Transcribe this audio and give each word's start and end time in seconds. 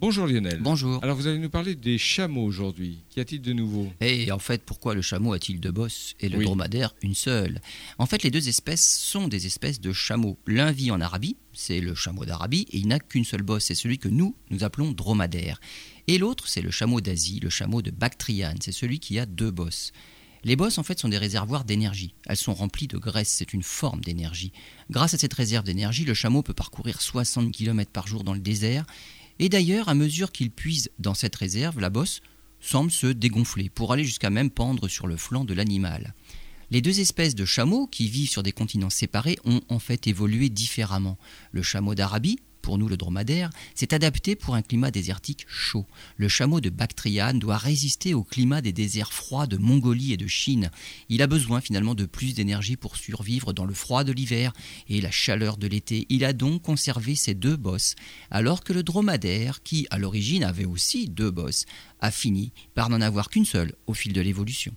Bonjour 0.00 0.28
Lionel. 0.28 0.60
Bonjour. 0.62 1.02
Alors 1.02 1.16
vous 1.16 1.26
allez 1.26 1.38
nous 1.40 1.50
parler 1.50 1.74
des 1.74 1.98
chameaux 1.98 2.44
aujourd'hui. 2.44 3.02
Qu'y 3.10 3.18
a-t-il 3.18 3.40
de 3.42 3.52
nouveau? 3.52 3.92
Et 4.00 4.30
en 4.30 4.38
fait, 4.38 4.62
pourquoi 4.62 4.94
le 4.94 5.02
chameau 5.02 5.32
a-t-il 5.32 5.58
deux 5.58 5.72
bosses 5.72 6.14
et 6.20 6.28
le 6.28 6.38
Oui. 6.38 6.44
dromadaire 6.44 6.94
une 7.02 7.16
seule? 7.16 7.60
En 7.98 8.06
fait, 8.06 8.22
les 8.22 8.30
deux 8.30 8.48
espèces 8.48 8.96
sont 8.96 9.26
des 9.26 9.46
espèces 9.46 9.80
de 9.80 9.92
chameaux. 9.92 10.38
L'un 10.46 10.70
vit 10.70 10.92
en 10.92 11.00
Arabie, 11.00 11.36
c'est 11.52 11.80
le 11.80 11.96
chameau 11.96 12.24
d'Arabie, 12.24 12.66
et 12.70 12.78
il 12.78 12.86
n'a 12.86 13.00
qu'une 13.00 13.24
seule 13.24 13.42
bosse, 13.42 13.64
c'est 13.64 13.74
celui 13.74 13.98
que 13.98 14.08
nous, 14.08 14.36
nous 14.50 14.62
appelons 14.62 14.92
dromadaire. 14.92 15.60
Et 16.06 16.18
l'autre, 16.18 16.46
c'est 16.46 16.62
le 16.62 16.70
chameau 16.70 17.00
d'Asie, 17.00 17.40
le 17.40 17.50
chameau 17.50 17.82
de 17.82 17.90
Bactriane, 17.90 18.58
c'est 18.60 18.70
celui 18.72 19.00
qui 19.00 19.18
a 19.18 19.26
deux 19.26 19.50
bosses. 19.50 19.90
Les 20.44 20.54
bosses, 20.54 20.78
en 20.78 20.84
fait, 20.84 21.00
sont 21.00 21.08
des 21.08 21.18
réservoirs 21.18 21.64
d'énergie. 21.64 22.14
Elles 22.26 22.36
sont 22.36 22.54
remplies 22.54 22.86
de 22.86 22.98
graisse, 22.98 23.28
c'est 23.36 23.52
une 23.52 23.64
forme 23.64 24.00
d'énergie. 24.02 24.52
Grâce 24.88 25.12
à 25.12 25.18
cette 25.18 25.34
réserve 25.34 25.64
d'énergie, 25.64 26.04
le 26.04 26.14
chameau 26.14 26.44
peut 26.44 26.54
parcourir 26.54 27.02
60 27.02 27.50
km 27.50 27.90
par 27.90 28.06
jour 28.06 28.22
dans 28.22 28.34
le 28.34 28.38
désert. 28.40 28.86
Et 29.38 29.48
d'ailleurs, 29.48 29.88
à 29.88 29.94
mesure 29.94 30.32
qu'il 30.32 30.50
puise 30.50 30.90
dans 30.98 31.14
cette 31.14 31.36
réserve, 31.36 31.80
la 31.80 31.90
bosse 31.90 32.20
semble 32.60 32.90
se 32.90 33.06
dégonfler 33.06 33.68
pour 33.68 33.92
aller 33.92 34.04
jusqu'à 34.04 34.30
même 34.30 34.50
pendre 34.50 34.88
sur 34.88 35.06
le 35.06 35.16
flanc 35.16 35.44
de 35.44 35.54
l'animal. 35.54 36.14
Les 36.70 36.82
deux 36.82 37.00
espèces 37.00 37.34
de 37.34 37.44
chameaux 37.44 37.86
qui 37.86 38.08
vivent 38.08 38.28
sur 38.28 38.42
des 38.42 38.52
continents 38.52 38.90
séparés 38.90 39.38
ont 39.44 39.62
en 39.68 39.78
fait 39.78 40.06
évolué 40.06 40.50
différemment. 40.50 41.16
Le 41.52 41.62
chameau 41.62 41.94
d'Arabie, 41.94 42.40
pour 42.62 42.78
nous 42.78 42.88
le 42.88 42.96
dromadaire, 42.96 43.50
s'est 43.74 43.94
adapté 43.94 44.36
pour 44.36 44.54
un 44.54 44.62
climat 44.62 44.90
désertique 44.90 45.46
chaud. 45.48 45.86
Le 46.16 46.28
chameau 46.28 46.60
de 46.60 46.70
Bactriane 46.70 47.38
doit 47.38 47.56
résister 47.56 48.14
au 48.14 48.24
climat 48.24 48.60
des 48.60 48.72
déserts 48.72 49.12
froids 49.12 49.46
de 49.46 49.56
Mongolie 49.56 50.12
et 50.12 50.16
de 50.16 50.26
Chine. 50.26 50.70
Il 51.08 51.22
a 51.22 51.26
besoin 51.26 51.60
finalement 51.60 51.94
de 51.94 52.06
plus 52.06 52.34
d'énergie 52.34 52.76
pour 52.76 52.96
survivre 52.96 53.52
dans 53.52 53.64
le 53.64 53.74
froid 53.74 54.04
de 54.04 54.12
l'hiver 54.12 54.52
et 54.88 55.00
la 55.00 55.10
chaleur 55.10 55.56
de 55.56 55.66
l'été. 55.66 56.06
Il 56.08 56.24
a 56.24 56.32
donc 56.32 56.62
conservé 56.62 57.14
ses 57.14 57.34
deux 57.34 57.56
bosses, 57.56 57.94
alors 58.30 58.64
que 58.64 58.72
le 58.72 58.82
dromadaire, 58.82 59.62
qui 59.62 59.86
à 59.90 59.98
l'origine 59.98 60.44
avait 60.44 60.64
aussi 60.64 61.08
deux 61.08 61.30
bosses, 61.30 61.64
a 62.00 62.10
fini 62.10 62.52
par 62.74 62.90
n'en 62.90 63.00
avoir 63.00 63.30
qu'une 63.30 63.44
seule 63.44 63.74
au 63.86 63.94
fil 63.94 64.12
de 64.12 64.20
l'évolution. 64.20 64.74